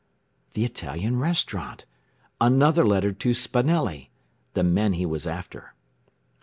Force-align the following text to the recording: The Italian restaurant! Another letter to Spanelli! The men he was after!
The 0.53 0.65
Italian 0.65 1.19
restaurant! 1.19 1.85
Another 2.39 2.83
letter 2.87 3.11
to 3.11 3.35
Spanelli! 3.35 4.09
The 4.55 4.63
men 4.63 4.93
he 4.93 5.05
was 5.05 5.27
after! 5.27 5.75